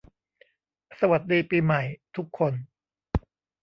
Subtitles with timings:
[0.99, 1.81] สวัสดีปีใหม่
[2.15, 2.53] ทุกคน